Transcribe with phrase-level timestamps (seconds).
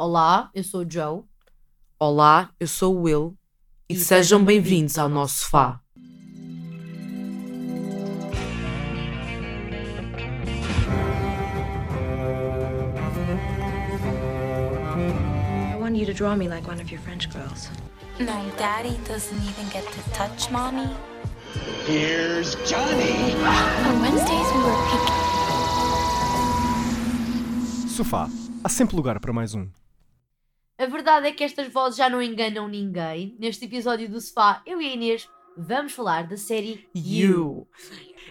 [0.00, 1.24] Olá, eu sou o Joe.
[1.98, 3.36] Olá, eu sou o Will
[3.90, 5.80] e, E sejam bem-vindos bem-vindos ao nosso sofá.
[15.66, 17.68] I want you to draw me like one of your French girls.
[18.20, 20.94] My daddy doesn't even get to touch mommy.
[21.86, 23.34] Here's Johnny.
[23.88, 25.18] On Wednesdays, we were picking.
[27.88, 28.28] Sofá.
[28.62, 29.68] Há sempre lugar para mais um.
[30.78, 33.34] A verdade é que estas vozes já não enganam ninguém.
[33.36, 37.66] Neste episódio do Sofá, eu e a Inês vamos falar da série You.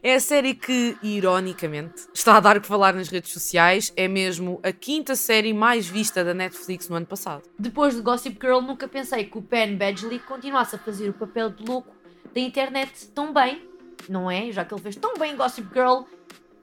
[0.02, 3.92] É a série que, ironicamente, está a dar o que falar nas redes sociais.
[3.98, 7.44] É mesmo a quinta série mais vista da Netflix no ano passado.
[7.60, 11.50] Depois de Gossip Girl, nunca pensei que o Penn Badgley continuasse a fazer o papel
[11.50, 11.94] de louco
[12.34, 13.62] da internet tão bem,
[14.08, 14.54] não é?
[14.54, 16.04] Já que ele fez tão bem Gossip Girl,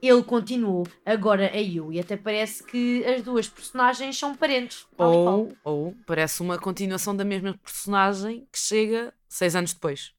[0.08, 1.92] ele continuou agora a You.
[1.92, 4.86] E até parece que as duas personagens são parentes.
[4.98, 10.12] Ou, ou parece uma continuação da mesma personagem que chega seis anos depois.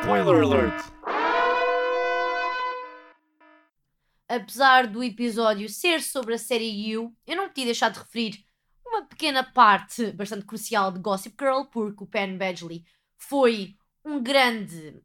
[0.00, 0.94] Spoiler alert!
[4.28, 8.44] apesar do episódio ser sobre a série You, eu não podia deixar de referir
[8.86, 12.84] uma pequena parte bastante crucial de Gossip Girl, porque o Penn Badgley
[13.16, 15.02] foi um grande.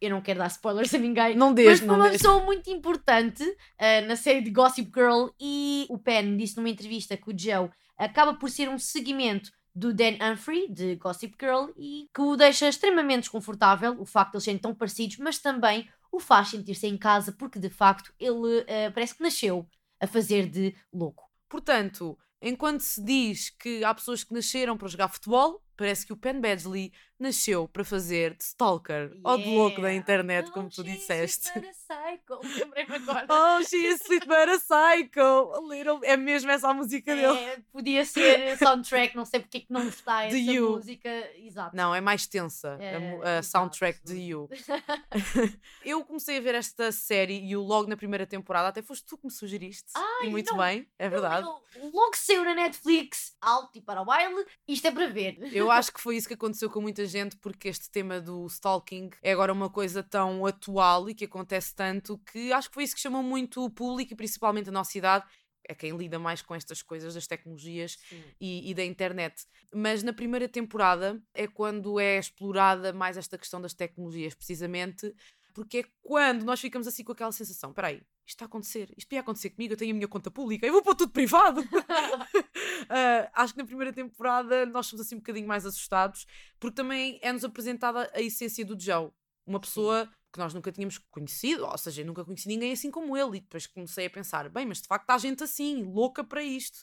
[0.00, 3.42] Eu não quero dar spoilers a ninguém, Não mas deixe, foi uma pessoa muito importante
[3.78, 5.28] ah, na série de Gossip Girl.
[5.40, 9.92] E o Penn disse numa entrevista que o Joe acaba por ser um seguimento do
[9.92, 14.44] Dan Humphrey, de Gossip Girl, e que o deixa extremamente desconfortável, o facto de eles
[14.44, 18.90] serem tão parecidos, mas também o faz sentir-se em casa, porque de facto ele ah,
[18.92, 19.66] parece que nasceu
[20.00, 21.24] a fazer de louco.
[21.48, 26.16] Portanto, enquanto se diz que há pessoas que nasceram para jogar futebol, parece que o
[26.16, 29.94] Penn Badgley nasceu para fazer de stalker ou de louco da Yeah.
[29.94, 31.48] internet, Oh, como tu disseste.
[31.48, 32.40] a psycho.
[32.64, 33.26] Lembrei-me agora.
[33.30, 35.20] Oh, she is sweet but a psycho.
[35.54, 36.00] A little...
[36.02, 37.38] É mesmo essa a música dele.
[37.38, 40.70] É, podia ser soundtrack, não sei porque é que não está essa You.
[40.72, 41.08] música.
[41.36, 41.74] Exato.
[41.76, 43.00] Não, é mais tensa a É, a,
[43.38, 43.46] exato.
[43.46, 44.48] soundtrack de You.
[45.84, 49.26] Eu comecei a ver esta série e logo na primeira temporada, até foste tu que
[49.26, 49.92] me sugeriste.
[49.94, 51.46] Ai, e muito não, bem, é verdade.
[51.46, 51.56] Eu-
[51.92, 55.36] Logo que saiu na Netflix, alto e para o baile, isto é para ver.
[55.54, 59.10] Eu acho que foi isso que aconteceu com muita gente, porque este tema do stalking
[59.22, 62.94] é agora uma coisa tão atual e que acontece tanto que acho que foi isso
[62.94, 65.24] que chamou muito o público e principalmente a nossa idade.
[65.68, 67.98] É quem lida mais com estas coisas das tecnologias
[68.40, 69.46] e, e da internet.
[69.74, 75.12] Mas na primeira temporada é quando é explorada mais esta questão das tecnologias, precisamente,
[75.52, 77.96] porque é quando nós ficamos assim com aquela sensação: peraí,
[78.26, 80.72] isto está a acontecer, isto podia acontecer comigo, eu tenho a minha conta pública, eu
[80.72, 81.62] vou pôr tudo privado.
[82.88, 86.26] Ah, acho que na primeira temporada nós somos assim um bocadinho mais assustados,
[86.58, 89.10] porque também é-nos apresentada a essência do Joe,
[89.46, 93.16] uma pessoa que nós nunca tínhamos conhecido, ou seja, eu nunca conheci ninguém assim como
[93.16, 96.42] ele, e depois comecei a pensar, bem, mas de facto há gente assim, louca para
[96.42, 96.78] isto.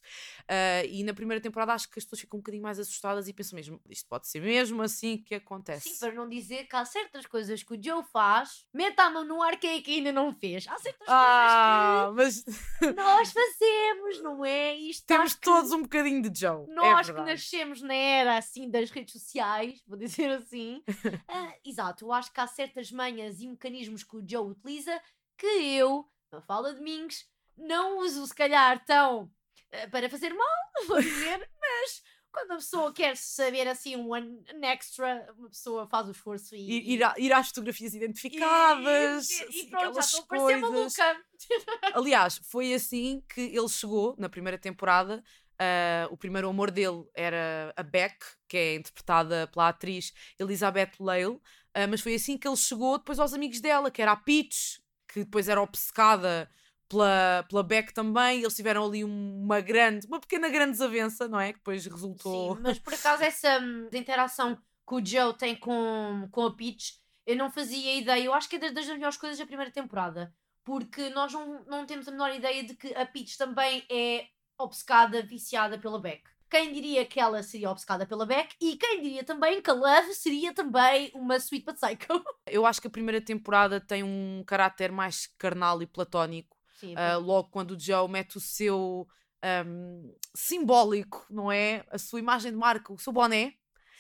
[0.48, 3.34] Ah, e na primeira temporada acho que as pessoas ficam um bocadinho mais assustadas e
[3.34, 5.90] pensam mesmo, isto pode ser mesmo assim que acontece.
[5.90, 9.24] Sim, para não dizer que há certas coisas que o Joe faz, meta a mão
[9.24, 10.68] no ar que é que ainda não fez.
[10.68, 14.76] Há certas Ah, mas coisas que nós fazemos, não é?
[14.76, 16.66] Isto temos que todos um bocadinho de Joe.
[16.70, 17.32] é Nós que verdade.
[17.32, 20.82] nascemos na era assim das redes sociais, vou dizer assim.
[21.28, 25.00] ah, exato, eu acho que há certas manhas e mecanismos que o Joe utiliza
[25.38, 26.10] que eu,
[26.48, 27.26] fala de Mingos,
[27.58, 29.32] não uso se calhar tão
[29.72, 30.48] ah, para fazer mal,
[30.88, 34.28] vou dizer, mas quando a pessoa quer saber assim um an
[34.64, 36.60] extra, uma pessoa faz o esforço e.
[36.78, 40.62] Ir, ir, a- ir às fotografias identificadas, e, e assim, pronto, já estou a parecer
[40.62, 40.98] coisas.
[40.98, 41.24] maluca.
[41.94, 45.24] Aliás, foi assim que ele chegou na primeira temporada.
[45.60, 48.18] ah, o primeiro amor dele era a Beck,
[48.48, 51.40] que é interpretada pela atriz Elizabeth Lale,
[51.74, 54.82] ah, mas foi assim que ele chegou depois aos amigos dela, que era a Peach,
[55.08, 56.50] que depois era obcecada
[56.90, 58.42] pela, pela Beck também.
[58.42, 61.54] Eles tiveram ali um- uma grande, uma pequena grande desavença, não é?
[61.54, 62.56] Que depois resultou.
[62.56, 64.56] Sim, mas por acaso essa hum, interação
[64.88, 68.24] que o Joe tem com, com a Peach, eu não fazia ideia.
[68.24, 70.34] Eu acho que é das, das melhores coisas da primeira temporada.
[70.64, 75.22] Porque nós não, não temos a menor ideia de que a Peach também é obcecada,
[75.24, 76.24] viciada pela Beck.
[76.54, 80.14] Quem diria que ela seria obcecada pela Beck e quem diria também que a Love
[80.14, 82.24] seria também uma sweet but psycho.
[82.46, 86.56] Eu acho que a primeira temporada tem um caráter mais carnal e platónico.
[86.76, 89.08] Sim, Ah, logo quando o Joe mete o seu
[89.42, 91.84] ahm, simbólico, não é?
[91.90, 93.56] A sua imagem de marca, o seu boné,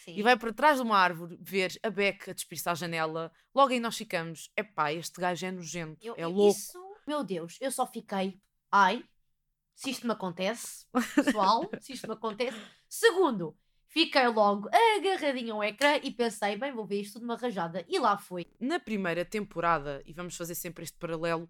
[0.06, 0.16] sim.
[0.16, 3.32] e vai para trás de uma árvore ver a Beck a despir-se à janela.
[3.56, 6.52] Logo aí nós ficamos, epá, este gajo é nojento, Eu- é louco.
[6.56, 6.78] Isso,
[7.08, 8.40] meu Deus, eu só fiquei.
[8.72, 9.04] Ai,
[9.76, 10.86] se isto me acontece,
[11.16, 12.58] pessoal, se isto me acontece.
[12.88, 17.86] Segundo, fiquei logo agarradinho ao ecrã e pensei, bem, vou ver isto de uma rajada.
[17.88, 18.46] E lá foi.
[18.60, 21.50] Na primeira temporada, e vamos fazer sempre este paralelo,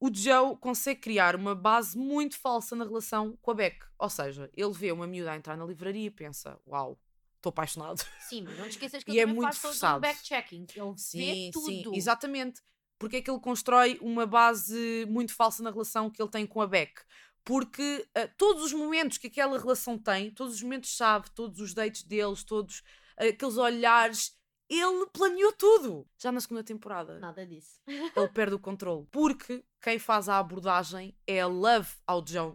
[0.00, 3.84] o Joe consegue criar uma base muito falsa na relação com a Beck.
[3.98, 6.98] Ou seja, ele vê uma miúda a entrar na livraria e pensa: Uau,
[7.36, 8.02] estou apaixonado.
[8.20, 9.98] Sim, mas não te esqueças que ele é muito faz todo forçado.
[9.98, 10.66] um backchecking.
[10.74, 11.66] Ele vê tudo.
[11.66, 12.62] sim, exatamente.
[12.98, 16.60] Porque é que ele constrói uma base muito falsa na relação que ele tem com
[16.60, 17.00] a Beck?
[17.44, 22.02] Porque ah, todos os momentos que aquela relação tem, todos os momentos-chave, todos os dates
[22.02, 22.82] deles, todos
[23.16, 24.38] ah, aqueles olhares,
[24.68, 26.06] ele planeou tudo.
[26.18, 27.80] Já na segunda temporada, Nada disso.
[27.86, 29.06] ele perde o controle.
[29.10, 32.54] Porque quem faz a abordagem é a Love ao Joe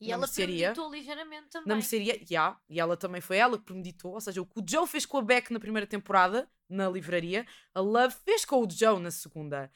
[0.00, 0.72] E Na ela mercearia.
[0.72, 1.68] premeditou ligeiramente também.
[1.68, 4.64] na mercearia, já, e ela também foi ela que premeditou, ou seja, o que o
[4.68, 8.68] Joe fez com a Beck na primeira temporada, na livraria, a Love fez com o
[8.70, 9.70] Joe na segunda.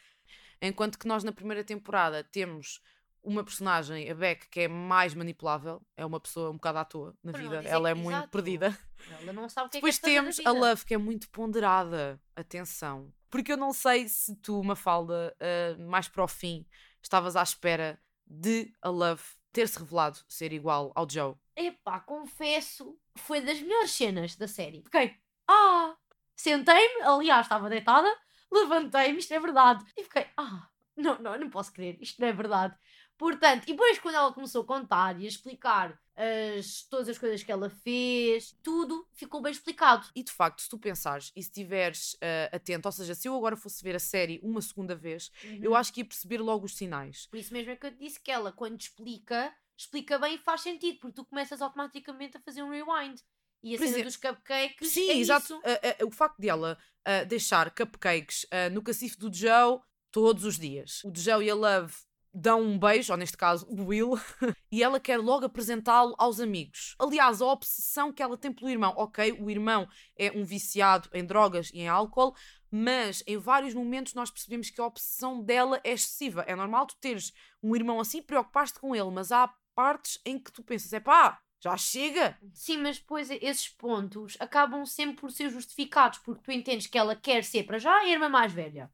[0.60, 2.80] Enquanto que nós na primeira temporada temos
[3.22, 7.16] uma personagem, a Beck, que é mais manipulável, é uma pessoa um bocado à toa
[7.22, 8.28] na Para vida, dizer ela é muito exato.
[8.30, 8.78] perdida.
[9.20, 10.50] Ela não sabe o que Depois é que é temos a.
[10.50, 12.20] Love, que é muito ponderada.
[12.34, 13.12] Atenção.
[13.30, 16.66] Porque eu não sei se tu, Mafalda, uh, mais para o fim,
[17.02, 19.22] estavas à espera de a Love
[19.52, 21.34] ter-se revelado ser igual ao Joe.
[21.54, 24.82] Epá, confesso, foi das melhores cenas da série.
[24.82, 25.14] Fiquei,
[25.46, 25.94] ah,
[26.34, 28.08] sentei-me, aliás, estava deitada,
[28.50, 29.84] levantei-me, isto é verdade.
[29.96, 32.76] E fiquei, ah, não, não, não posso crer, isto não é verdade.
[33.18, 37.42] Portanto, e depois quando ela começou a contar e a explicar as, todas as coisas
[37.42, 40.06] que ela fez, tudo ficou bem explicado.
[40.14, 43.36] E de facto, se tu pensares e se estiveres uh, atento, ou seja, se eu
[43.36, 45.30] agora fosse ver a série uma segunda vez,
[45.60, 45.76] eu Uhum.
[45.76, 47.26] acho que ia perceber logo os sinais.
[47.26, 50.38] Por isso mesmo é que eu te disse que ela, quando explica, explica bem e
[50.38, 53.20] faz sentido, porque tu começas automaticamente a fazer um rewind.
[53.62, 55.56] E a Por cena exemplo- dos cupcakes Sim, é exato.
[55.58, 56.76] Uh, uh, o facto de ela
[57.06, 59.78] uh, deixar cupcakes no cacifo do Joe
[60.10, 61.02] todos os dias.
[61.04, 61.94] O Joe e a Love
[62.32, 64.12] dão um beijo, ou neste caso o Will,
[64.70, 66.94] e ela quer logo apresentá-lo aos amigos.
[66.98, 68.94] Aliás, a obsessão que ela tem pelo irmão.
[68.96, 72.34] Ok, o irmão é um viciado em drogas e em álcool,
[72.70, 76.42] mas em vários momentos nós percebemos que a obsessão dela é excessiva.
[76.46, 77.32] É normal tu teres
[77.62, 81.00] um irmão assim e preocupar-te com ele, mas há partes em que tu pensas, é
[81.00, 82.38] pá, já chega.
[82.52, 87.14] Sim, mas depois esses pontos acabam sempre por ser justificados, porque tu entendes que ela
[87.14, 88.90] quer ser para já a irmã mais velha.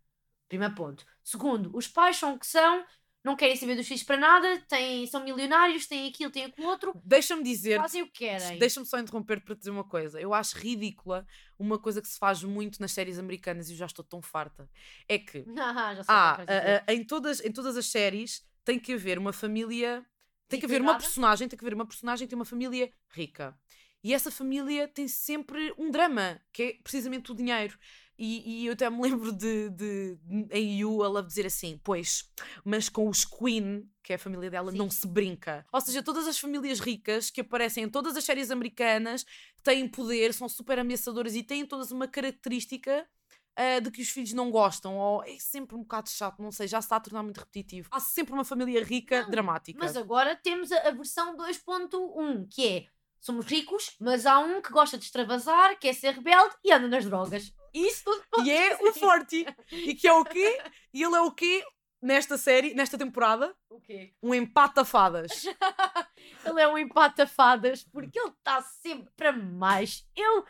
[0.48, 1.06] Primeiro ponto.
[1.22, 2.84] Segundo, os pais são o que são,
[3.24, 6.92] não querem saber dos filhos para nada, têm, são milionários, têm aquilo, têm aquilo outro,
[7.04, 8.58] Deixa-me dizer fazem o que querem.
[8.58, 10.20] Deixa-me só interromper para dizer uma coisa.
[10.20, 11.26] Eu acho ridícula
[11.58, 14.68] uma coisa que se faz muito nas séries americanas e eu já estou tão farta.
[15.08, 16.74] É que Ah, já sei há, o que vais dizer.
[16.76, 20.04] a- a- em, todas, em todas as séries tem que haver uma família.
[20.48, 23.58] Tem que haver uma personagem, tem que haver uma personagem que tem uma família rica.
[24.02, 27.76] E essa família tem sempre um drama, que é precisamente o dinheiro.
[28.18, 32.28] E, e eu até me lembro de, de, de em You ela dizer assim: Pois,
[32.64, 34.78] mas com os Queen, que é a família dela, Sim.
[34.78, 35.64] não se brinca.
[35.72, 39.24] Ou seja, todas as famílias ricas que aparecem em todas as séries americanas
[39.62, 43.06] têm poder, são super ameaçadoras e têm todas uma característica
[43.54, 44.96] ah, de que os filhos não gostam.
[44.96, 47.88] Ou é sempre um bocado chato, não sei, já se está a tornar muito repetitivo.
[47.90, 49.78] Há sempre uma família rica, Não, dramática.
[49.78, 52.86] Mas agora temos a, a versão 2.1, que é
[53.20, 57.04] somos ricos, mas há um que gosta de extravasar, quer ser rebelde e anda nas
[57.04, 57.52] drogas.
[57.72, 59.46] Isso tudo E é o Forte.
[59.72, 60.58] E que é o quê?
[60.92, 61.64] E ele é o quê?
[62.00, 64.12] Nesta série, nesta temporada, O quê?
[64.22, 65.44] um empata-fadas.
[66.46, 70.06] Ele é um empata-fadas porque ele está sempre para mais.
[70.16, 70.44] Eu.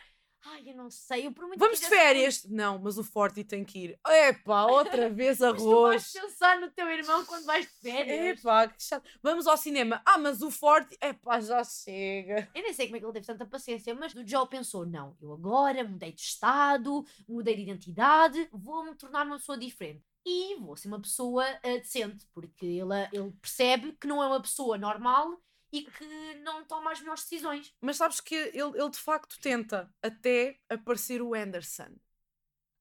[0.51, 1.27] Ai, eu não sei.
[1.27, 2.45] Eu que Vamos de férias?
[2.45, 4.01] Não, mas o Forte tem que ir.
[4.07, 6.13] Epá, outra vez Mas tu vais arroz.
[6.13, 8.39] pensar no teu irmão quando vais de férias.
[8.39, 9.07] Epá, que chato.
[9.23, 10.01] Vamos ao cinema.
[10.05, 10.97] Ah, mas o Forte.
[11.03, 12.49] Epá, já chega.
[12.55, 15.17] Eu nem sei como é que ele teve tanta paciência, mas o Joe pensou: não,
[15.21, 20.03] eu agora mudei de estado, mudei de identidade, vou-me tornar uma pessoa diferente.
[20.25, 24.43] E vou ser uma pessoa ah, decente, porque ele, ele percebe que não é uma
[24.43, 25.39] pessoa normal
[25.73, 27.75] e que não toma as melhores decisões.
[27.81, 31.95] Mas sabes que ele, ele de facto tenta até aparecer o Anderson,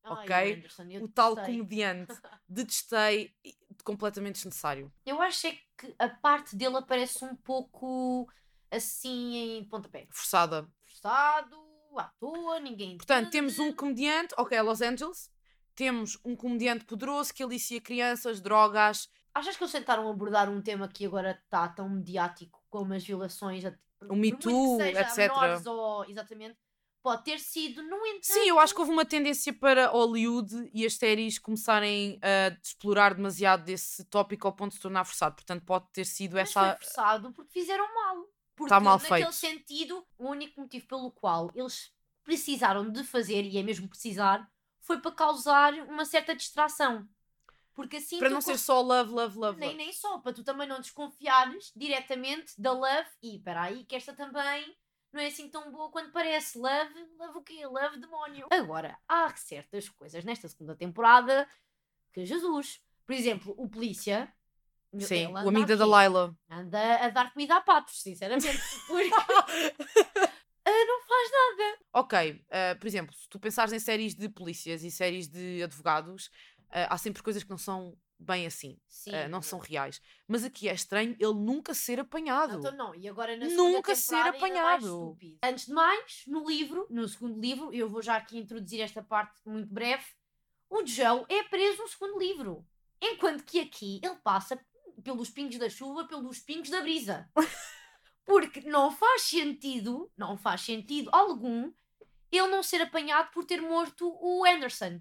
[0.04, 2.14] Ai, Ok, o Anderson, o tal comediante.
[2.48, 3.36] Detestei
[3.84, 4.92] completamente desnecessário.
[5.06, 8.30] Eu acho é que a parte dele aparece um pouco
[8.72, 10.08] assim em pontapé.
[10.10, 10.68] Forçada.
[10.86, 11.56] Forçado,
[11.98, 12.98] à toa, ninguém.
[12.98, 13.78] Portanto, temos um entende.
[13.78, 15.30] comediante, ok, Los Angeles.
[15.76, 20.88] Temos um comediante poderoso que alicia crianças, drogas, Achas que eles tentaram abordar um tema
[20.88, 23.64] que agora está tão mediático como as violações?
[24.00, 25.32] por Me Too, etc.
[25.66, 26.58] ou, exatamente,
[27.02, 28.26] pode ter sido, no entanto.
[28.26, 33.14] Sim, eu acho que houve uma tendência para Hollywood e as séries começarem a explorar
[33.16, 35.36] demasiado desse tópico ao ponto de se tornar forçado.
[35.36, 36.60] Portanto, pode ter sido mas essa.
[36.78, 38.26] foi forçado porque fizeram mal.
[38.56, 39.34] Porque Tá mal naquele feito.
[39.34, 41.92] sentido, o único motivo pelo qual eles
[42.24, 44.50] precisaram de fazer, e é mesmo precisar,
[44.82, 47.08] foi para causar uma certa distração.
[47.78, 49.60] Porque assim Para não ser só love, love, love.
[49.60, 49.78] nem, love.
[49.78, 54.16] nem só, para tu também não desconfiares diretamente da Love e espera aí que esta
[54.16, 54.76] também
[55.14, 56.58] não é assim tão boa quanto parece.
[56.58, 57.68] Love, Love o quê?
[57.68, 58.48] Love demónio.
[58.50, 61.48] Agora, há certas coisas nesta segunda temporada
[62.12, 62.82] que Jesus.
[63.06, 64.34] Por exemplo, o polícia,
[65.00, 66.34] Sim, o amigo da Delilah.
[66.50, 68.48] Anda a dar comida a patos, sinceramente.
[68.88, 69.12] Porque
[70.66, 71.80] ah, não faz nada.
[71.94, 76.32] Ok, ah, por exemplo, se tu pensares em séries de polícias e séries de advogados,
[76.70, 80.02] ah, há sempre coisas que não são bem assim, Sim, ah, não são reais.
[80.28, 82.58] Mas aqui é estranho ele nunca ser apanhado.
[82.58, 85.18] Então não, e agora na segunda Nunca ser apanhado.
[85.44, 89.40] Antes de mais, no livro, no segundo livro, eu vou já aqui introduzir esta parte
[89.46, 90.06] muito breve,
[90.70, 92.66] o Joe é preso no segundo livro.
[93.02, 94.60] Enquanto que aqui ele passa
[95.04, 97.30] pelos pingos da chuva, pelos pingos da brisa.
[98.26, 101.72] Porque não faz sentido, não faz sentido algum,
[102.30, 105.00] ele não ser apanhado por ter morto o Anderson.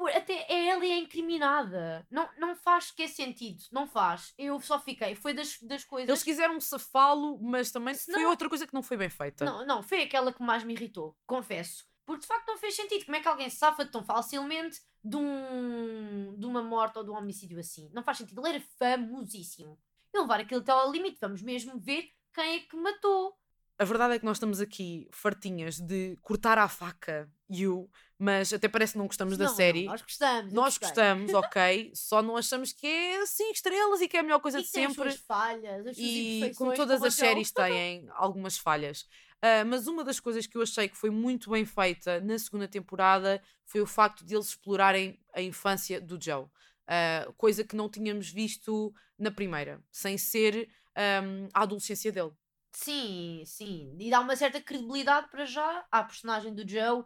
[0.00, 2.06] Por, até ela é incriminada.
[2.10, 3.62] Não, não faz sequer sentido.
[3.70, 4.32] Não faz.
[4.38, 5.14] Eu só fiquei.
[5.14, 6.08] Foi das, das coisas.
[6.08, 9.44] Eles quiseram safá-lo, mas também Se foi outra coisa que não foi bem feita.
[9.44, 11.84] Não, não, foi aquela que mais me irritou, confesso.
[12.06, 13.04] Porque de facto não fez sentido.
[13.04, 17.10] Como é que alguém se safa tão facilmente de, um, de uma morte ou de
[17.10, 17.90] um homicídio assim?
[17.92, 18.40] Não faz sentido.
[18.40, 19.78] Ele era famosíssimo.
[20.14, 23.38] E levar aquilo até ao limite, vamos mesmo ver quem é que matou.
[23.80, 28.68] A verdade é que nós estamos aqui fartinhas de cortar à faca you, mas até
[28.68, 29.84] parece que não gostamos da Não, não, série.
[29.86, 30.52] nós gostamos.
[30.52, 34.38] Nós gostamos, ok, só não achamos que é 5 estrelas e que é a melhor
[34.40, 34.94] coisa E de as sempre.
[34.96, 39.06] suas falhas, as suas E como todas como as séries têm algumas falhas.
[39.40, 42.68] Ah, mas uma das coisas que eu achei que foi muito bem feita na segunda
[42.68, 46.44] temporada foi o facto de eles explorarem a infância do Joe.
[46.86, 52.32] Ah, coisa que não tínhamos visto na primeira, sem ser ahm, a adolescência dele.
[52.72, 53.96] Sim, sim.
[53.98, 57.04] E dá uma certa credibilidade para já à personagem do Joe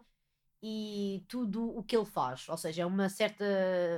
[0.61, 2.47] e tudo o que ele faz.
[2.49, 3.45] Ou seja, é uma certa.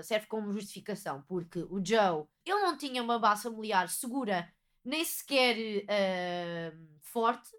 [0.03, 4.51] serve como justificação, porque o Joe ele não tinha uma base familiar segura,
[4.83, 7.50] nem sequer ah, forte,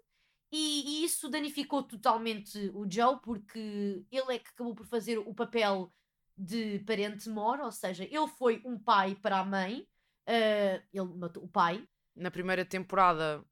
[0.51, 5.33] e, e isso danificou totalmente o Joe, porque ele é que acabou por fazer o
[5.33, 5.93] papel
[6.37, 9.87] de parente mor, ou seja, ele foi um pai para a mãe,
[10.27, 13.45] ah, ele matou o pai, Na primeira temporada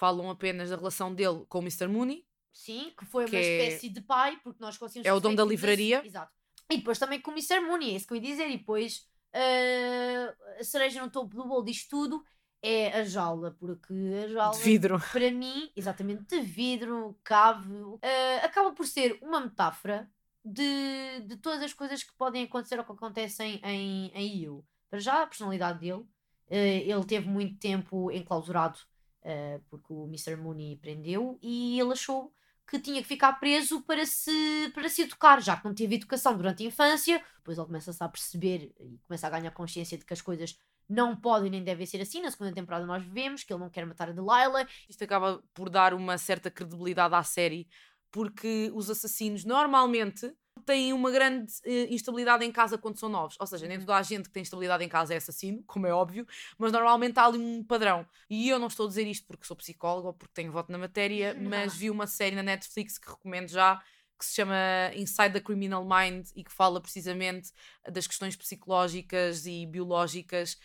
[0.00, 1.86] falam apenas da relação dele com o Mr.
[1.86, 2.26] Mooney.
[2.52, 5.06] Sim, que foi Que uma é- espécie de pai, porque nós conseguimos.
[5.06, 6.02] É o dono da livraria.
[6.04, 6.32] Exato.
[6.70, 7.60] E depois também com o Mr.
[7.60, 8.48] Mooney, é isso que eu ia dizer.
[8.48, 12.24] E depois eh, a cereja no topo do bolo disto tudo
[12.62, 13.92] é a jaula, porque
[14.24, 14.98] a jaula, De vidro.
[15.12, 17.68] para mim, exatamente de vidro, cave,
[18.02, 20.10] eh, acaba por ser uma metáfora
[20.44, 24.64] de, de todas as coisas que podem acontecer ou que acontecem em, em You.
[24.88, 26.04] Para já, a personalidade dele,
[26.48, 28.78] eh, ele teve muito tempo enclausurado
[29.22, 30.36] eh, porque o Mr.
[30.36, 32.32] Mooney prendeu e ele achou
[32.66, 36.36] que tinha que ficar preso para se, para se educar, já que não teve educação
[36.36, 37.22] durante a infância.
[37.38, 40.56] Depois ele começa-se a perceber e começa a ganhar consciência de que as coisas
[40.88, 42.22] não podem nem devem ser assim.
[42.22, 44.66] Na segunda temporada nós vemos que ele não quer matar a Delilah.
[44.88, 47.68] Isto acaba por dar uma certa credibilidade à série,
[48.10, 53.36] porque os assassinos normalmente têm uma grande eh, instabilidade em casa quando são novos.
[53.40, 53.84] Ou seja, nem Uhum.
[53.84, 56.26] toda a gente que tem estabilidade em casa é assassino, como é óbvio,
[56.58, 58.06] mas normalmente há ali um padrão.
[58.28, 60.78] E eu não estou a dizer isto porque sou psicóloga ou porque tenho voto na
[60.78, 61.50] matéria, Não.
[61.50, 63.82] mas vi uma série na Netflix que recomendo já.
[64.18, 64.54] Que se chama
[64.94, 67.52] Inside the Criminal Mind e que fala precisamente
[67.90, 70.58] das questões psicológicas e biológicas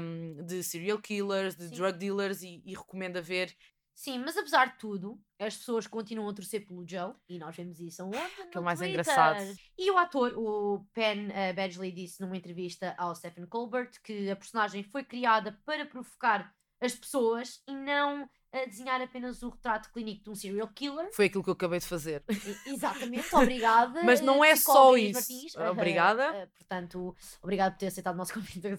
[0.00, 1.74] um, de serial killers, de Sim.
[1.74, 3.52] drug dealers, e, e recomendo a ver.
[4.00, 7.78] Sim, mas apesar de tudo, as pessoas continuam a torcer pelo Joe e nós vemos
[7.80, 8.16] isso aonde?
[8.50, 8.98] Que é o mais Twitter.
[8.98, 9.54] engraçado.
[9.76, 14.36] E o ator, o Penn eh, Badgley, disse numa entrevista ao Stephen Colbert que a
[14.36, 20.24] personagem foi criada para provocar as pessoas e não a desenhar apenas o retrato clínico
[20.24, 21.12] de um serial killer.
[21.12, 22.24] Foi aquilo que eu acabei de fazer.
[22.66, 24.02] Exatamente, obrigada.
[24.04, 25.14] Mas não eh, é só isso.
[25.14, 25.56] Martins.
[25.56, 26.24] Obrigada.
[26.36, 28.60] Eh, eh, portanto, obrigado por ter aceitado o nosso convite.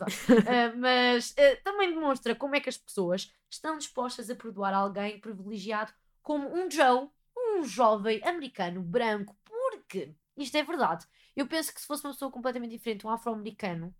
[0.51, 5.93] Eh, mas também demonstra como é que as pessoas estão dispostas a perdoar alguém privilegiado
[6.21, 9.35] como um Joe, um jovem americano branco.
[9.45, 13.95] Porque, isto é verdade, eu penso que se fosse uma pessoa completamente diferente, um afro-americano,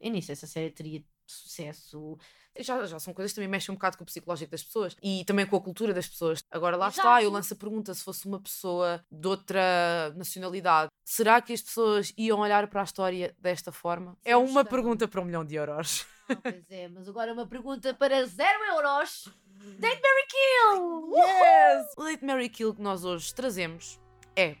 [0.00, 2.18] eu nem sei se a série teria sucesso.
[2.58, 5.24] Já, já são coisas que também mexem um bocado com o psicológico das pessoas e
[5.24, 6.44] também com a cultura das pessoas.
[6.50, 7.30] Agora lá está, eu Exato.
[7.32, 12.40] lanço a pergunta: se fosse uma pessoa de outra nacionalidade, será que as pessoas iam
[12.40, 14.16] olhar para a história desta forma?
[14.24, 14.70] É uma Justamente.
[14.70, 16.06] pergunta para um milhão de euros.
[16.28, 19.28] Ah, pois é, mas agora uma pergunta para zero euros.
[19.78, 21.10] Date Mary Kill!
[21.16, 21.86] Yes!
[21.96, 24.00] O Date Mary Kill que nós hoje trazemos
[24.36, 24.56] é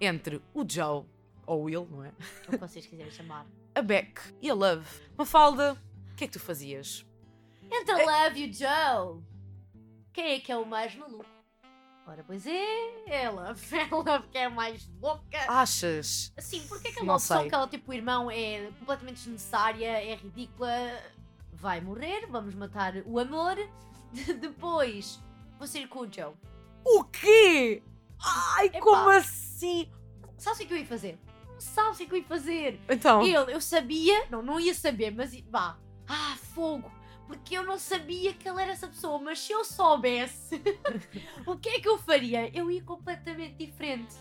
[0.00, 1.04] entre o Joe,
[1.46, 2.12] ou o Will, não é?
[2.48, 3.46] O que vocês quiserem chamar.
[3.74, 4.86] A Beck e a Love.
[5.16, 5.76] Mafalda,
[6.14, 7.04] o que é que tu fazias?
[7.70, 9.22] Então, Love You Joe.
[10.12, 11.26] Quem é que é o mais maluco?
[12.06, 13.56] Ora, pois é, ela.
[13.90, 15.38] Ela que é a mais louca.
[15.48, 16.32] Achas?
[16.36, 17.48] Assim, porque aquela Não opção sei.
[17.48, 20.70] que ela tem pro irmão é completamente desnecessária, é ridícula.
[21.52, 23.56] Vai morrer, vamos matar o amor.
[24.38, 25.18] Depois,
[25.58, 26.34] vou sair com o Joe.
[26.84, 27.82] O quê?
[28.22, 28.80] Ai, Epá.
[28.80, 29.90] como assim?
[30.36, 31.18] Sabes o que eu ia fazer?
[31.54, 32.80] Não sabes o que eu ia fazer?
[32.88, 35.78] Então, Eu, eu sabia, não, não ia saber, mas vá.
[36.08, 36.90] Ah, fogo,
[37.26, 40.62] porque eu não sabia que ele era essa pessoa, mas se eu soubesse,
[41.46, 42.50] o que é que eu faria?
[42.56, 44.14] Eu ia completamente diferente.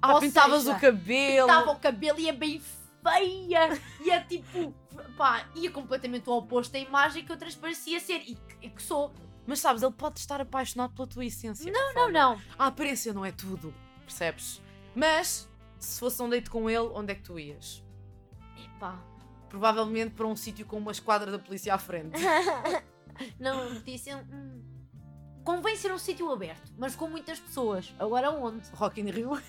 [0.00, 1.48] Ah, Ou pintavas seja, o cabelo.
[1.48, 4.72] Pintava o cabelo, ia bem feia, ia tipo,
[5.16, 8.82] pá, ia completamente o oposto da imagem que eu transparecia ser e que, e que
[8.82, 9.12] sou.
[9.46, 11.70] Mas sabes, ele pode estar apaixonado pela tua essência.
[11.70, 12.40] Não, não, não.
[12.58, 14.60] A aparência não é tudo, percebes?
[14.94, 17.84] Mas, se fosse um date com ele, onde é que tu ias?
[18.64, 19.00] Epá,
[19.48, 22.18] Provavelmente para um sítio com uma esquadra da polícia à frente.
[23.38, 24.12] não, disse.
[24.14, 24.62] Hum,
[25.44, 27.94] convém ser um sítio aberto, mas com muitas pessoas.
[27.98, 28.68] Agora onde?
[28.74, 29.40] Rock in Rio.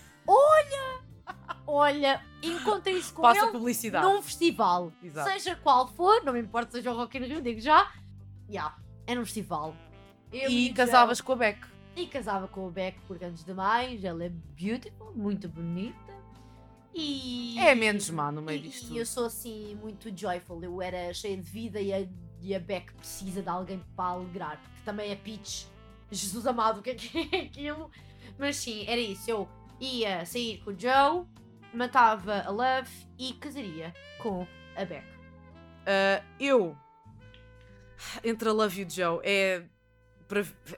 [1.66, 4.06] Olha, encontrei-se com Passa ele publicidade.
[4.06, 4.94] num festival.
[5.04, 5.30] Exato.
[5.30, 7.92] Seja qual for, não me importa seja o Rock in Rio, digo já.
[8.50, 8.76] Já,
[9.06, 9.76] é num festival.
[10.32, 11.68] Eu E casavas Joe- com a Beck.
[11.96, 15.98] E casava com o Beck, porque antes de mais, ela é beautiful, muito bonita.
[16.98, 17.60] E.
[17.60, 20.64] É menos má no meio e- disto E eu sou assim, muito joyful.
[20.64, 22.08] Eu era cheia de vida e a,
[22.42, 24.60] e a Beck precisa de alguém para alegrar.
[24.62, 25.68] Porque também é Peach.
[26.12, 27.92] Jesus amado, o que é que é aquilo?
[28.38, 29.30] Mas sim, era isso.
[29.30, 29.48] Eu
[29.80, 31.26] ia sair com o Joe,
[31.74, 35.06] matava a Love e casaria com a Beck.
[35.86, 36.76] Ah, eu,
[38.24, 39.64] entre a Love e o Joe, é,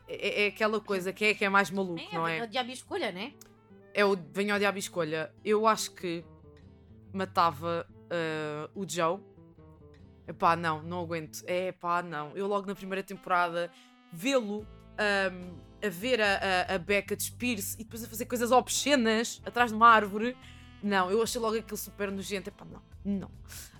[0.08, 2.44] é, é aquela coisa, quem é que é mais maluco, não é?
[2.44, 3.34] O diabo e escolha, né?
[4.00, 5.29] É o venho ao diabo escolha.
[5.44, 6.24] Eu acho que
[7.12, 9.20] matava ah, o Joe.
[10.25, 11.44] Epá, não, não aguento.
[11.46, 12.32] É pá, não.
[12.38, 13.70] Eu logo na primeira temporada
[14.13, 14.65] vê-lo
[14.98, 15.53] ahm,
[15.86, 16.39] a ver a,
[16.70, 20.38] a, a Becca despir-se e depois a fazer coisas obscenas atrás de uma árvore.
[20.82, 22.50] Não, eu achei logo aquilo super nojento.
[22.50, 23.32] Epá, não, não.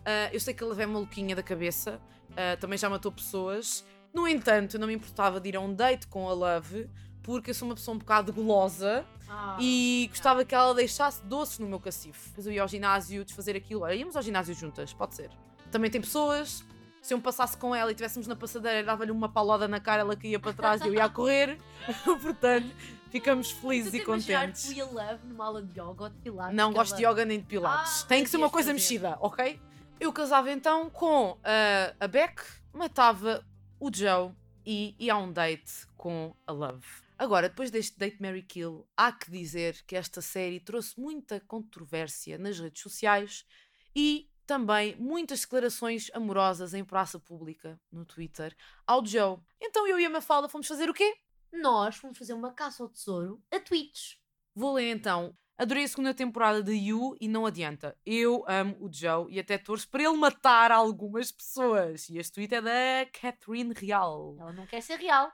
[0.04, 1.98] Ah, eu sei que ele é maluquinha da cabeça.
[2.36, 3.86] ah, também já matou pessoas.
[4.14, 6.90] No entanto, eu não me importava de ir a um date com a Love
[7.24, 11.60] porque eu sou uma pessoa um bocado gulosa Ah, e gostava que ela deixasse doces
[11.60, 12.30] no meu cacifo.
[12.30, 13.82] Depois eu ia ao ginásio desfazer aquilo.
[13.82, 15.30] Olha, íamos ao ginásio juntas, pode ser.
[15.72, 16.64] Também tem pessoas.
[17.02, 20.02] Se eu me passasse com ela e estivéssemos na passadeira, dava-lhe uma palada na cara,
[20.02, 21.58] ela caía para trás e eu ia a correr.
[22.04, 22.68] Portanto,
[23.10, 24.70] ficamos felizes e contentes.
[24.72, 26.56] Ia Love numa aula de yoga ou de pilates.
[26.58, 28.04] Não gosto de ela- yoga nem de pilates.
[28.04, 28.74] Ah, Tem que ser uma coisa fazer.
[28.74, 29.60] mexida, ok?
[30.00, 32.42] Eu casava então com ah, a Beck,
[32.74, 33.46] matava
[33.80, 34.32] o Joe
[34.66, 36.86] e ia a um date com a Love.
[37.20, 42.38] Agora, depois deste Date Mary Kill, há que dizer que esta série trouxe muita controvérsia
[42.38, 43.46] nas redes sociais
[43.94, 48.56] e também muitas declarações amorosas em praça pública, no Twitter,
[48.88, 49.38] ao Joe.
[49.60, 51.14] Então eu e a Mafalda fomos fazer o quê?
[51.52, 54.18] Nós fomos fazer uma caça ao tesouro a tweets.
[54.56, 55.38] Vou ler então.
[55.58, 57.98] Adorei a segunda temporada de You e não adianta.
[58.06, 62.08] Eu amo o Joe e até torço para ele matar algumas pessoas.
[62.08, 64.38] E este tweet é da Catherine Real.
[64.40, 65.30] Ela não quer ser real.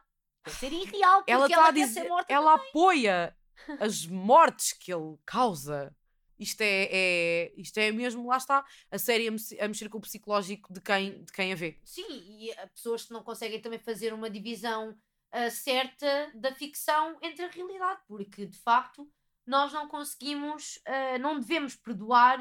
[0.46, 2.34] Quer ser irreal, porque Ela ela, está a dizer, ser morta.
[2.34, 3.36] ela apoia
[3.80, 5.94] as mortes que ele causa.
[6.38, 9.98] Isto é, é- isto é mesmo, lá está, a série a, mex- a mexer com
[9.98, 11.80] o psicológico de quem, de quem a vê.
[11.84, 14.98] Sim, e pessoas que não conseguem também fazer uma divisão
[15.32, 19.10] ah, certa da ficção entre a realidade, porque de facto
[19.48, 22.40] nós não conseguimos, ah, não devemos perdoar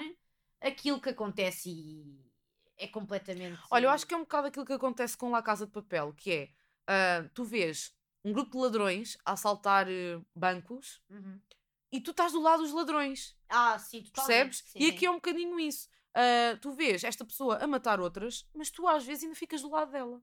[0.61, 2.21] aquilo que acontece e
[2.77, 3.61] é completamente.
[3.71, 6.13] Olha, eu acho que é um bocado aquilo que acontece com La Casa de Papel,
[6.15, 6.49] que é,
[6.87, 7.93] ah, tu vês
[8.25, 11.39] um grupo de ladrões a assaltar eh, bancos Uhum.
[11.93, 14.13] e tu estás do lado dos ladrões, Ah, sim, totalmente.
[14.27, 14.65] percebes?
[14.73, 15.89] Sim, e aqui é um bocadinho isso.
[16.15, 19.71] Ah, tu vês esta pessoa a matar outras, mas tu às vezes ainda ficas do
[19.71, 20.23] lado dela.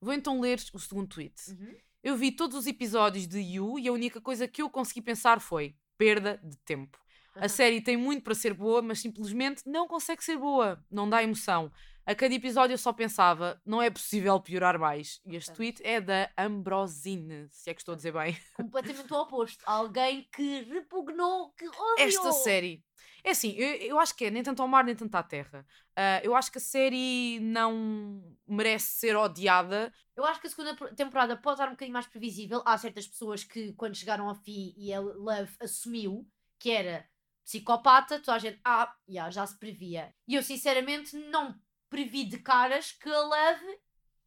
[0.00, 1.34] Vou então ler o segundo tweet.
[1.50, 1.74] Uhum.
[2.02, 5.40] Eu vi todos os episódios de You e a única coisa que eu consegui pensar
[5.40, 6.98] foi perda de tempo.
[7.34, 10.84] A série tem muito para ser boa, mas simplesmente não consegue ser boa.
[10.90, 11.72] Não dá emoção.
[12.06, 15.20] A cada episódio eu só pensava, não é possível piorar mais.
[15.26, 18.38] E este tweet é da Ambrosine, se é que estou a dizer bem.
[18.54, 19.64] completamente o oposto.
[19.66, 21.98] Alguém que repugnou, que odiou.
[21.98, 22.84] Esta série.
[23.24, 25.66] É assim, eu, eu acho que é nem tanto ao mar nem tanto à terra.
[25.96, 29.92] Ah, eu acho que a série não merece ser odiada.
[30.14, 32.62] Eu acho que a segunda temporada pode estar um bocadinho mais previsível.
[32.64, 36.24] Há certas pessoas que, quando chegaram ao fim e a Love assumiu
[36.56, 37.04] que era
[37.44, 40.14] psicopata, toda a gente, ah, já, já se previa.
[40.28, 41.52] E eu, sinceramente, não
[41.88, 43.78] previ de caras que a Love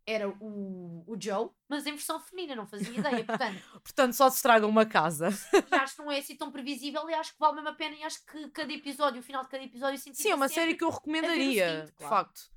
[0.05, 3.23] era o, o Joe, mas em versão feminina, não fazia ideia.
[3.23, 5.29] Portanto, Portanto, só se estraga uma casa.
[5.29, 7.95] já acho que não é assim tão previsível e acho que vale mesmo a pena.
[7.95, 10.83] E acho que cada episódio, o final de cada episódio, Sim, é uma série que
[10.83, 12.15] eu recomendaria, de claro.
[12.15, 12.51] facto.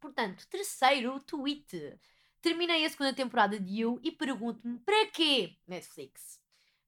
[0.00, 1.98] Portanto, terceiro tweet.
[2.40, 6.40] Terminei a segunda temporada de You e pergunto-me para quê, Netflix?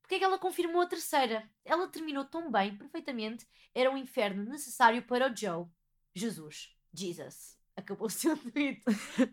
[0.03, 1.48] Porque é que ela confirmou a terceira?
[1.64, 5.66] Ela terminou tão bem, perfeitamente, era o inferno necessário para o Joe.
[6.14, 6.77] Jesus.
[6.92, 7.54] Jesus.
[7.77, 8.83] Acabou sendo tweet.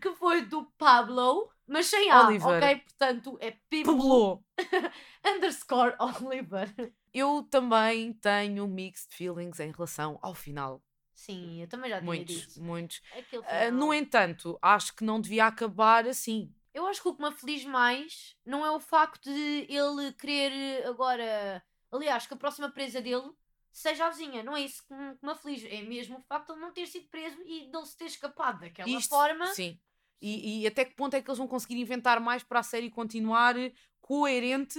[0.00, 2.56] que foi do Pablo, mas sem A, Oliver.
[2.62, 2.76] ok?
[2.80, 4.44] Portanto, é Pablo
[5.24, 6.68] underscore Oliver.
[7.12, 10.82] Eu também tenho mixed feelings em relação ao final.
[11.14, 12.62] Sim, eu também já tinha Muitos, dito.
[12.62, 13.02] muitos.
[13.30, 13.72] Final.
[13.72, 16.52] no entanto, acho que não devia acabar assim.
[16.74, 20.86] Eu acho que o que me aflige mais não é o facto de ele querer
[20.86, 21.62] agora.
[21.92, 23.30] Aliás, que a próxima presa dele
[23.72, 24.42] seja a vizinha.
[24.42, 25.68] Não é isso que me, que me aflige.
[25.68, 28.06] É mesmo o facto de ele não ter sido preso e de ele se ter
[28.06, 29.46] escapado daquela Isto, forma.
[29.48, 29.78] Sim.
[30.20, 32.90] E, e até que ponto é que eles vão conseguir inventar mais para a série
[32.90, 33.54] continuar
[34.00, 34.78] coerente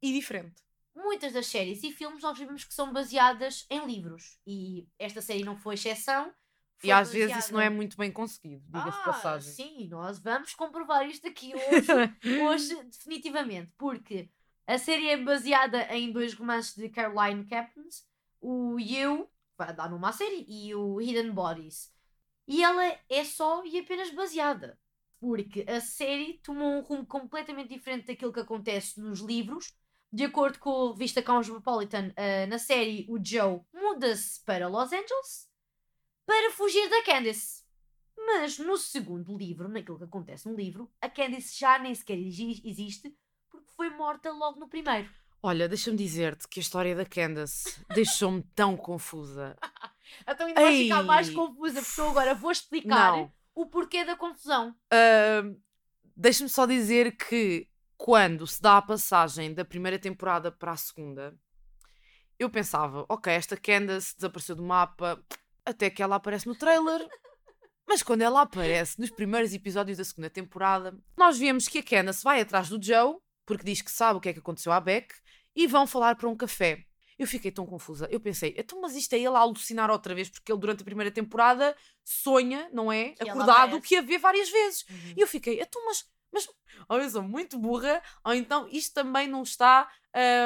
[0.00, 0.62] e diferente?
[0.94, 4.38] Muitas das séries e filmes nós vimos que são baseadas em livros.
[4.46, 6.28] E esta série não foi exceção.
[6.28, 9.52] e foi às vezes isso não é baseada- muito bem conseguido, diga-se Ah, passagem.
[9.52, 11.88] Sim, nós vamos comprovar isto aqui hoje.
[12.42, 14.28] hoje, definitivamente, porque
[14.66, 18.06] a série é baseada em dois romances de Caroline Captains,
[18.40, 21.92] o You, vai dar numa série, e o Hidden Bodies.
[22.46, 24.78] E ela é só e apenas baseada,
[25.20, 29.74] porque a série tomou um rumo completamente diferente daquilo que acontece nos livros.
[30.10, 35.48] De acordo com a revista Cosmopolitan, ah, na série o Joe muda-se para Los Angeles
[36.24, 37.64] para fugir da Candice.
[38.16, 42.62] Mas no segundo livro, naquilo que acontece no livro, a Candice já nem sequer exi-
[42.64, 43.14] existe
[43.50, 45.10] porque foi morta logo no primeiro.
[45.42, 49.56] Olha, deixa-me dizer-te que a história da Candace deixou-me tão confusa.
[50.26, 53.32] Então ainda vai ficar mais confusa porque eu agora vou explicar Não.
[53.54, 54.74] o porquê da confusão.
[54.90, 55.54] Ahm,
[56.16, 61.38] Deixa-me só dizer que quando se dá a passagem da primeira temporada para a segunda,
[62.38, 65.22] eu pensava, ok, esta Candace desapareceu do mapa,
[65.64, 67.06] até que ela aparece no trailer.
[67.86, 72.24] Mas quando ela aparece nos primeiros episódios da segunda temporada, nós vemos que a Candace
[72.24, 73.16] vai atrás do Joe,
[73.48, 75.14] porque diz que sabe o que é que aconteceu à Beck,
[75.56, 76.84] e vão falar para um café.
[77.18, 78.06] Eu fiquei tão confusa.
[78.12, 80.84] Eu pensei, então, mas isto é ele a alucinar outra vez, porque ele durante a
[80.84, 83.10] primeira temporada sonha, não é?
[83.10, 84.84] Que Acordado, que a vê várias vezes.
[85.16, 86.48] E eu fiquei, então, mas, mas
[86.88, 89.90] ou eu sou muito burra, ou então isto também não está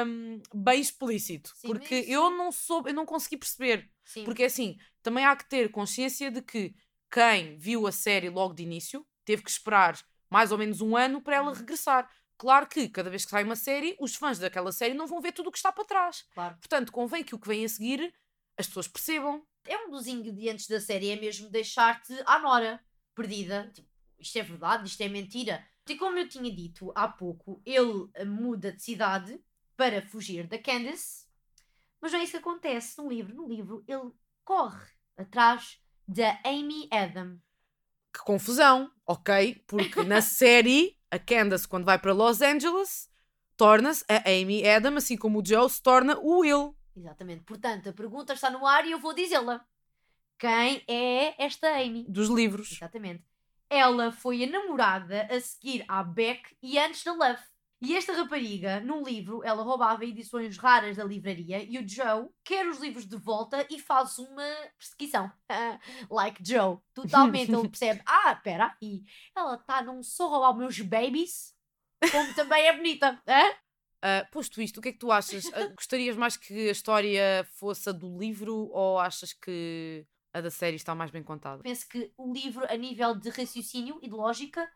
[0.07, 1.51] hum, bem explícito.
[1.55, 3.91] Sim, porque mas- eu não soube, eu não consegui perceber.
[4.03, 4.23] Sim.
[4.23, 6.73] Porque assim, também há que ter consciência de que
[7.11, 11.21] quem viu a série logo de início teve que esperar mais ou menos um ano
[11.21, 11.57] para ela Uhum.
[11.57, 12.09] regressar.
[12.43, 15.31] Claro que cada vez que sai uma série, os fãs daquela série não vão ver
[15.31, 16.25] tudo o que está para trás.
[16.33, 16.57] Claro.
[16.57, 18.13] Portanto, convém que o que vem a seguir
[18.57, 19.41] as pessoas percebam.
[19.63, 22.83] É um dos ingredientes da série, é mesmo deixar-te à nora,
[23.15, 23.71] perdida.
[23.73, 23.87] Tipo,
[24.19, 25.65] isto é verdade, isto é mentira.
[25.87, 29.39] E como eu tinha dito há pouco, ele eh, muda de cidade
[29.77, 31.25] para fugir da Candice,
[32.01, 33.33] mas não é isso que acontece no livro.
[33.33, 34.11] No livro, ele
[34.43, 37.39] corre atrás da Amy Adam.
[38.13, 39.63] Que confusão, ok?
[39.65, 43.09] Porque na série, a Candace, quando vai para Los Angeles,
[43.55, 46.75] torna-se a Amy Adam, assim como o Joe se torna o Will.
[46.95, 47.43] Exatamente.
[47.43, 49.63] Portanto, a pergunta está no ar e eu vou dizê-la.
[50.37, 52.05] Quem é esta Amy?
[52.09, 52.71] dos livros.
[52.73, 53.23] Exatamente.
[53.69, 57.41] Ela foi a namorada a seguir à Beck e antes da Love.
[57.85, 62.65] E esta rapariga, num livro, ela roubava edições raras da livraria e o Joe quer
[62.65, 65.29] os livros de volta e faz uma perseguição.
[66.09, 66.77] like Joe.
[66.93, 67.51] Totalmente.
[67.51, 69.03] Ele percebe, ah, espera aí.
[69.35, 71.53] Ela está não só a roubar meus babies,
[72.09, 73.21] como também é bonita.
[73.27, 73.51] hã?
[74.01, 75.45] Ah, posto isto, o que é que tu achas?
[75.53, 80.49] Ah, gostarias mais que a história fosse a do livro ou achas que a da
[80.49, 81.63] série está mais bem contada?
[81.63, 84.69] Penso que o livro, a nível de raciocínio e de lógica,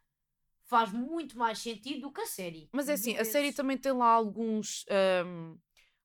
[0.67, 2.69] faz muito mais sentido do que a série.
[2.71, 5.55] Mas é assim, a série também tem lá alguns, ahm,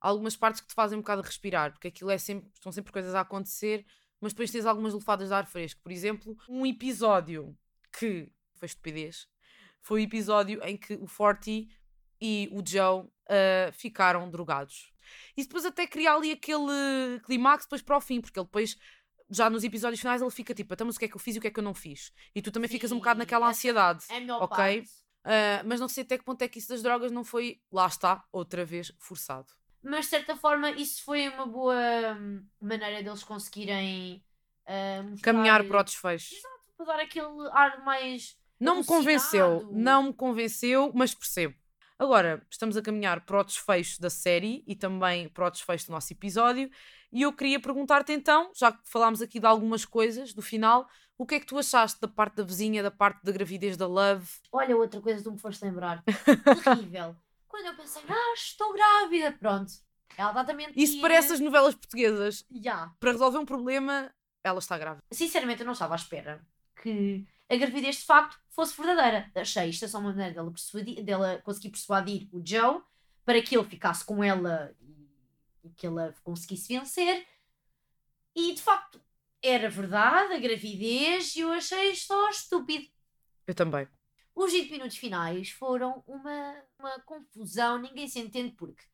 [0.01, 3.15] algumas partes que te fazem um bocado respirar, porque aquilo é sempre, estão sempre coisas
[3.15, 3.85] a acontecer,
[4.21, 5.81] mas depois tens algumas lefadas de ar fresco.
[5.83, 7.57] Por exemplo, um episódio
[7.93, 9.29] que foi estupidez
[9.83, 11.69] foi o episódio em que o Forty
[12.21, 14.93] e o Joe ah, ficaram drogados.
[15.37, 18.77] E depois até cria ali aquele clímax depois para o fim, porque ele depois,
[19.33, 21.35] já nos episódios finais, ele fica tipo, então mas o que é que eu fiz
[21.35, 22.13] e o que é que eu não fiz?
[22.35, 24.05] E tu também ficas um bocado Sim, naquela ansiedade.
[24.09, 24.57] É melhor ok?
[24.57, 24.91] parte.
[25.25, 27.87] Uh, mas não sei até que ponto é que isso das drogas não foi, lá
[27.87, 29.47] está, outra vez, forçado.
[29.83, 31.75] Mas de certa forma isso foi uma boa
[32.19, 34.23] hum, maneira deles conseguirem
[34.67, 36.35] ah, mostrar- Caminhar para o desfecho.
[36.35, 38.37] Exato, para dar aquele ar mais.
[38.61, 41.55] Não me convenceu, não me convenceu, mas percebo.
[41.99, 45.93] Agora, estamos a caminhar para o desfecho da série e também para o desfecho do
[45.93, 46.71] nosso episódio.
[47.13, 51.27] E eu queria perguntar-te então, já que falámos aqui de algumas coisas do final, o
[51.27, 54.27] que é que tu achaste da parte da vizinha, da parte da gravidez da Love?
[54.51, 56.03] Olha, outra coisa que tu me foste lembrar.
[56.65, 57.15] Terrível.
[57.47, 59.73] Quando eu pensei, ah, estou grávida, pronto.
[60.17, 60.73] Ela está também.
[60.75, 62.45] Isso parece as novelas portuguesas.
[62.51, 62.91] Já.
[62.99, 64.11] Para resolver um problema,
[64.43, 65.05] ela está grávida.
[65.13, 66.41] Sinceramente, eu não estava à espera
[66.83, 69.31] que a gravidez de facto fosse verdadeira.
[69.35, 72.81] Achei isto é só uma maneira dela, persuadir, dela conseguir persuadir o Joe
[73.25, 74.75] para que ele ficasse com ela
[75.77, 77.27] que ela conseguisse vencer.
[78.35, 79.01] E de facto
[79.43, 82.89] era verdade, a gravidez, e eu achei só estúpido.
[83.47, 83.89] Eu também.
[84.35, 88.85] Os 20 minutos finais foram uma, uma confusão, ninguém se entende porque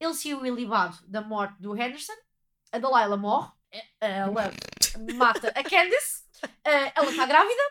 [0.00, 2.14] ele saiu ilibado da morte do Henderson,
[2.72, 4.50] a Delilah morre, eh, ela
[5.16, 6.24] mata a Candice,
[6.64, 7.62] eh, ela está grávida,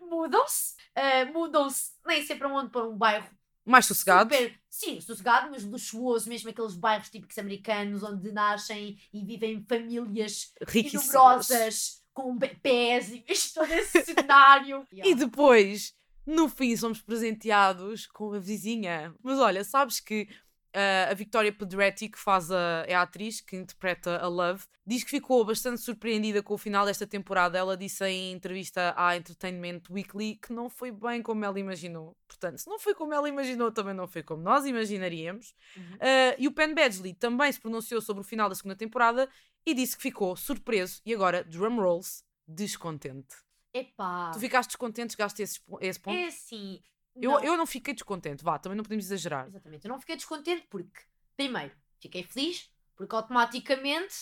[0.00, 3.28] mudam-se, eh, mudam-se nem sei para onde, para um bairro
[3.68, 4.34] Mais sossegado.
[4.34, 10.52] super, sim, sossegado, mas luxuoso, mesmo aqueles bairros típicos americanos onde nascem e vivem famílias
[10.92, 13.22] numerosas, com pés e
[13.54, 14.86] todo esse cenário.
[14.92, 15.94] E depois,
[16.26, 19.14] no fim, somos presenteados com a vizinha.
[19.22, 20.28] Mas olha, sabes que
[20.74, 25.04] ah, a Victoria Pedretti, que faz a, é a atriz que interpreta a Love, diz
[25.04, 27.58] que ficou bastante surpreendida com o final desta temporada.
[27.58, 32.16] Ela disse em entrevista à Entertainment Weekly que não foi bem como ela imaginou.
[32.26, 35.54] Portanto, se não foi como ela imaginou, também não foi como nós imaginaríamos.
[35.76, 35.98] Uhum.
[36.00, 39.28] Ah, e o Penn Badgley também se pronunciou sobre o final da segunda temporada
[39.66, 43.36] e disse que ficou surpreso e agora, drum rolls, descontente.
[43.72, 46.16] Epá, Tu ficaste descontente, chegaste a esse, a esse ponto?
[46.16, 46.80] é assim.
[47.20, 49.46] Eu, não- eu não fiquei descontente, vá, também não podemos exagerar.
[49.46, 51.00] Exatamente, eu não fiquei descontente porque,
[51.36, 54.14] primeiro, fiquei feliz porque automaticamente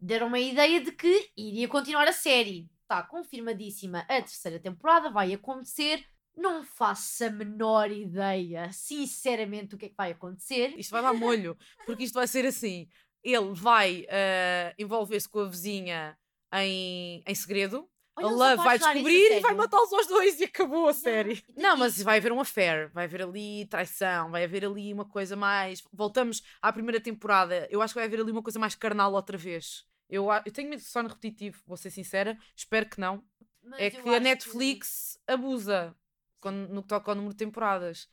[0.00, 2.68] deram uma ideia de que iria continuar a série.
[2.82, 6.04] Está confirmadíssima a terceira temporada, vai acontecer.
[6.36, 10.74] Não faço a menor ideia, sinceramente, do que é que vai acontecer.
[10.78, 12.88] Isto vai dar molho, porque isto vai ser assim:
[13.22, 16.18] ele vai ah, envolver-se com a vizinha
[16.54, 20.88] em, em segredo, Olha, a Love vai descobrir e vai matá-los aos dois e acabou
[20.88, 21.44] a série.
[21.56, 25.34] Não, mas vai haver um affair, vai haver ali traição, vai haver ali uma coisa
[25.34, 25.82] mais.
[25.92, 29.36] Voltamos à primeira temporada, eu acho que vai haver ali uma coisa mais carnal outra
[29.36, 29.84] vez.
[30.08, 33.24] Eu, eu tenho medo de sono repetitivo, vou ser sincera, espero que não.
[33.62, 35.96] Mas É que a Netflix abusa
[36.40, 38.08] quando, no que toca ao número de temporadas.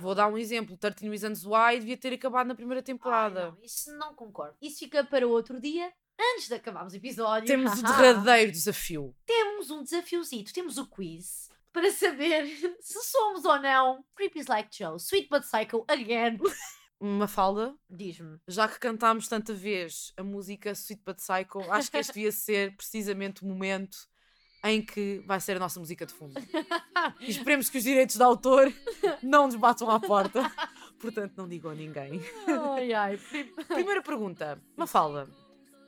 [0.00, 3.46] Vou dar um exemplo: 13 Reasons Why devia ter acabado na primeira Ai, temporada.
[3.50, 4.56] não, isso não concordo.
[4.60, 7.46] Isso fica para outro dia, antes de acabarmos o episódio.
[7.46, 9.14] Temos o derradeiro desafio.
[9.26, 12.46] temos um desafiozito, temos o quiz para saber
[12.80, 16.38] se somos ou não Creepies Like Joe, Sweet But Psycho again.
[17.00, 18.38] Mafalda, Diz-me.
[18.48, 22.76] já que cantámos tanta vez a música Sweet But Psycho, acho que este devia ser
[22.76, 23.96] precisamente o momento
[24.62, 26.40] em que vai ser a nossa música de fundo.
[27.20, 28.72] E esperemos que os direitos de autor
[29.22, 30.50] não nos batam à porta.
[30.98, 32.18] Portanto, não digam a ninguém.
[32.74, 33.20] Ai, ai.
[33.68, 34.58] Primeira pergunta.
[34.74, 35.28] Mafalda,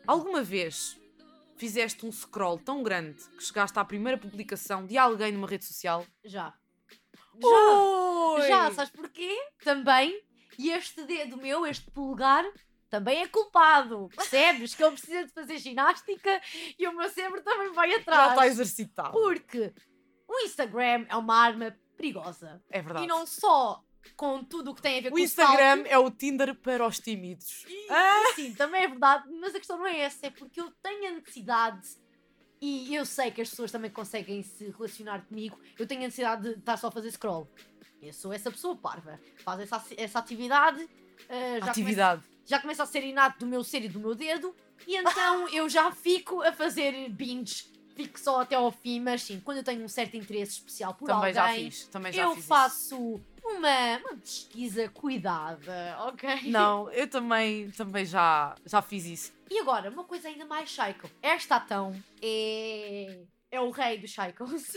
[0.07, 0.99] alguma vez
[1.57, 6.07] fizeste um scroll tão grande que chegaste à primeira publicação de alguém numa rede social?
[6.25, 6.55] Já.
[7.41, 7.49] Já.
[7.49, 8.49] Oi!
[8.49, 9.35] Já, sabes porquê?
[9.63, 10.23] Também.
[10.59, 12.45] E este dedo meu, este polegar,
[12.89, 14.09] também é culpado.
[14.15, 14.75] Percebes?
[14.75, 16.41] Que ele precisa de fazer ginástica
[16.79, 18.31] e o meu cérebro também vai Já atrás.
[18.31, 19.13] está exercitado.
[19.13, 19.75] Porque
[20.27, 22.63] o Instagram é uma arma perigosa.
[22.71, 23.05] É verdade.
[23.05, 23.83] E não só
[24.17, 26.87] com tudo o que tem a ver O com Instagram stalking, é o Tinder para
[26.87, 27.65] os tímidos.
[27.69, 28.33] E, Ah!
[28.35, 31.13] sim, também é verdade, mas a questão não é essa, é porque eu tenho a
[31.13, 31.89] necessidade,
[32.61, 36.43] e eu sei que as pessoas também conseguem se relacionar comigo, eu tenho a necessidade
[36.43, 37.51] de estar só a fazer scroll.
[38.01, 40.87] Eu sou essa pessoa parva, faz essa, essa atividade,
[41.29, 42.23] ah, já, Atividade.
[42.45, 44.55] Já começa a ser inato do meu ser e do meu dedo,
[44.87, 47.65] e então eu já fico a fazer binge,
[47.95, 51.07] fico só até ao fim, mas sim, quando eu tenho um certo interesse especial por
[51.07, 51.89] Também já alguém, fiz.
[51.89, 53.21] Também já eu fiz isso.
[53.47, 56.51] Uma, uma pesquisa cuidada, ok?
[56.51, 59.33] Não, eu também, também já, já fiz isso.
[59.51, 61.11] E agora, uma coisa ainda mais psycho.
[61.23, 63.21] Esta Atão é.
[63.51, 64.77] é o rei dos psychos.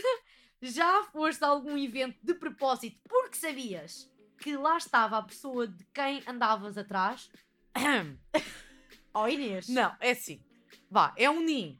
[0.62, 5.82] Já foste a algum evento de propósito porque sabias que lá estava a pessoa de
[5.86, 7.30] quem andavas atrás?
[9.12, 9.68] Oh Inês!
[9.68, 10.40] Não, é assim.
[10.88, 11.76] Vá, é um ninho.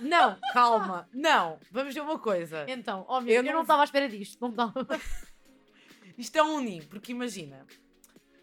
[0.00, 1.08] Não, calma.
[1.12, 2.64] Não, vamos ver uma coisa.
[2.68, 4.40] Então, meu, Eu eu, não estava à espera disto.
[4.40, 4.72] Não estava.
[6.18, 7.66] Isto é um ninho, porque imagina,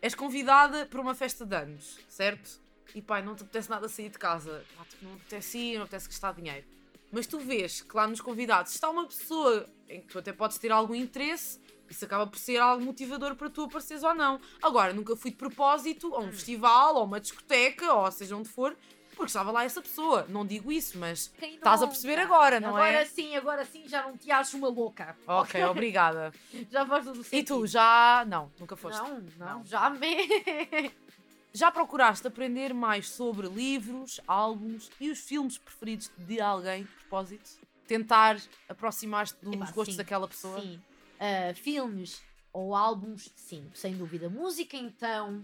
[0.02, 2.62] és convidada para uma festa de anos, certo?
[2.94, 4.64] E pai, não te apetece nada sair de casa.
[4.78, 6.68] Pá, tipo, não apetece ir, não apetece gastar dinheiro.
[7.12, 10.58] Mas tu vês que lá nos convidados está uma pessoa em que tu até podes
[10.58, 11.60] ter algum interesse,
[11.90, 14.40] isso acaba por ser algo motivador para tu apareceres ou não.
[14.62, 18.76] Agora, nunca fui de propósito a um festival, ou uma discoteca, ou seja onde for,
[19.16, 20.26] porque estava lá essa pessoa.
[20.30, 23.06] Não digo isso, mas Estás a perceber agora, não agora é?
[23.06, 25.16] sim, agora sim, já não te acho uma louca.
[25.28, 26.32] ok, obrigada.
[26.70, 27.68] Já faz todo o E tu, sentido.
[27.68, 28.26] já.
[28.28, 29.02] Não, nunca foste.
[29.02, 29.66] Não, não, Não.
[29.66, 30.08] já me.
[31.56, 37.48] Já procuraste aprender mais sobre livros, álbuns e os filmes preferidos de alguém, de propósito?
[37.88, 40.60] Tentar aproximar-te dos Epá, gostos sim, daquela pessoa?
[40.60, 40.82] Sim.
[41.20, 44.30] Ah, filmes ou álbuns, sim, sem dúvida.
[44.32, 45.44] Música, então,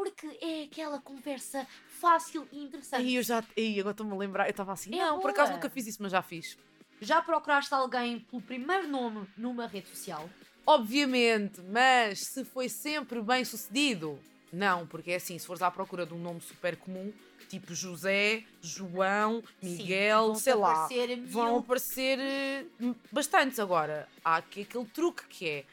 [0.00, 1.66] porque é aquela conversa
[2.00, 3.02] fácil e interessante.
[3.02, 3.44] Aí eu já.
[3.54, 4.46] Aí agora estou-me a lembrar.
[4.46, 4.94] Eu estava assim.
[4.94, 5.56] É não, por acaso boa.
[5.56, 6.56] nunca fiz isso, mas já fiz.
[7.02, 10.28] Já procuraste alguém pelo primeiro nome numa rede social?
[10.66, 14.18] Obviamente, mas se foi sempre bem sucedido?
[14.50, 17.12] Não, porque é assim, se fores à procura de um nome super comum,
[17.48, 22.64] tipo José, João, Miguel, Sim, sei lá, mil- vão aparecer eh,
[23.12, 24.08] bastantes agora.
[24.24, 25.64] Há aqui aquele truque que é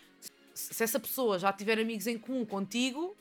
[0.54, 3.16] se essa pessoa já tiver amigos em comum contigo,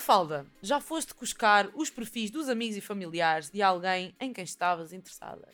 [0.00, 4.92] Mafalda, já foste cuscar os perfis dos amigos e familiares de alguém em quem estavas
[4.92, 5.48] interessada?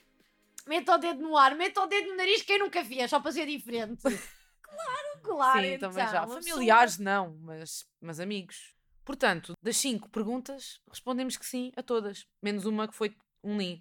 [0.66, 3.30] Meta o dedo no ar, meta o dedo no nariz, quem nunca fez, só para
[3.30, 4.02] ser diferente.
[4.60, 5.60] claro, claro.
[5.60, 6.24] Sim, então, também já.
[6.24, 8.74] uma Familiares não, mas, mas amigos.
[9.04, 13.80] Portanto, das cinco perguntas, respondemos que sim a todas, menos uma que foi um nim.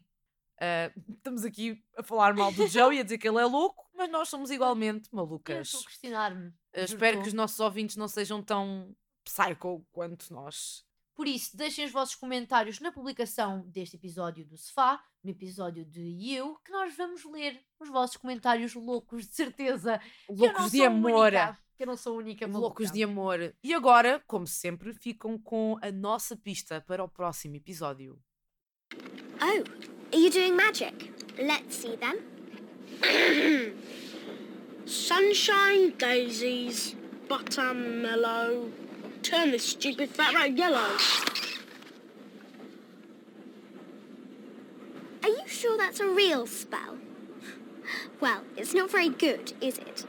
[0.60, 3.84] Ah, estamos aqui a falar mal do Joe e a dizer que ele é louco,
[3.96, 5.68] mas nós somos igualmente pessoa- Eu malucas.
[5.70, 6.44] estou a questionar-me.
[6.44, 8.96] Juro espero que os nossos ouvintes não sejam tão
[9.32, 10.86] psycho quanto nós.
[11.16, 16.02] Por isso, deixem os vossos comentários na publicação deste episódio do Sofá, no episódio de
[16.02, 20.02] You, que nós vamos ler os vossos comentários loucos, de certeza.
[20.30, 21.28] Loucos de amor.
[21.28, 22.94] única, que eu não sou a única Loucos maluca.
[22.94, 23.56] de amor.
[23.64, 28.20] E agora, como sempre, ficam com a nossa pista para o próximo episódio.
[28.94, 31.12] Oh, are you doing magic?
[31.38, 32.20] Let's see then.
[34.86, 36.96] Sunshine, daisies,
[37.28, 38.72] buttermellow.
[39.24, 40.98] Turn this stupid fat rat yellow.
[45.24, 46.98] Are you sure that's a real spell?
[48.20, 50.06] Well, it's not very good, is it?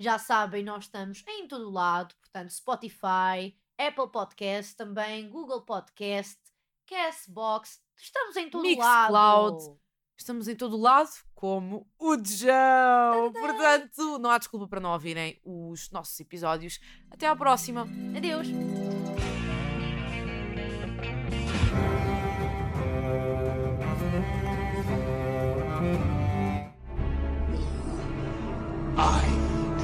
[0.00, 6.38] Já sabem, nós estamos em todo lado, portanto, Spotify, Apple Podcast, também Google Podcast,
[6.86, 9.12] Castbox, estamos em todo Mixcloud.
[9.12, 9.80] lado.
[10.18, 13.32] Estamos em todo lado, como o João.
[13.32, 16.80] Portanto, não há desculpa para não ouvirem os nossos episódios.
[17.08, 17.86] Até à próxima.
[18.16, 18.48] Adeus.
[18.48, 18.50] I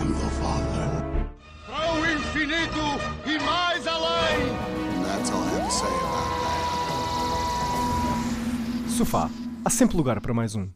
[0.00, 0.90] am the Father.
[1.64, 2.84] Para o infinito
[3.24, 4.38] e mais além!
[5.04, 6.28] That's all I have to say about
[8.82, 8.90] that.
[8.90, 9.30] Sofá.
[9.64, 10.68] Há sempre lugar para mais um.